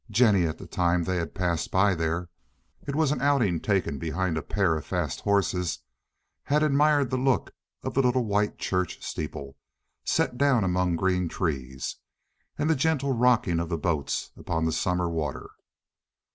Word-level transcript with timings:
Jennie, 0.09 0.47
at 0.47 0.57
the 0.57 0.65
time 0.65 1.03
they 1.03 1.17
had 1.17 1.35
passed 1.35 1.69
by 1.69 1.93
there—it 1.93 2.95
was 2.95 3.11
an 3.11 3.21
outing 3.21 3.59
taken 3.59 3.99
behind 3.99 4.35
a 4.35 4.41
pair 4.41 4.75
of 4.75 4.83
fast 4.83 5.19
horses—had 5.19 6.63
admired 6.63 7.11
the 7.11 7.19
look 7.19 7.51
of 7.83 7.95
a 7.95 7.99
little 8.01 8.25
white 8.25 8.57
church 8.57 8.99
steeple, 9.03 9.57
set 10.03 10.39
down 10.39 10.63
among 10.63 10.95
green 10.95 11.29
trees, 11.29 11.97
and 12.57 12.67
the 12.67 12.73
gentle 12.75 13.11
rocking 13.11 13.59
of 13.59 13.69
the 13.69 13.77
boats 13.77 14.31
upon 14.35 14.65
the 14.65 14.71
summer 14.71 15.07
water. 15.07 15.51